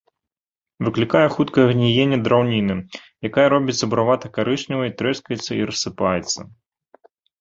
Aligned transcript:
Выклікае 0.85 1.25
хуткае 1.35 1.65
гніенне 1.73 2.17
драўніны, 2.27 2.75
якая 3.29 3.47
робіцца 3.55 3.83
буравата-карычневай, 3.91 4.89
трэскаецца 5.03 5.51
і 5.59 5.61
рассыпаецца. 5.73 6.39